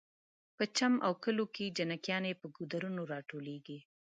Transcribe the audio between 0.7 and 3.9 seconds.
چم او کلیو کې جلکیانې په ګودرونو راټولیږي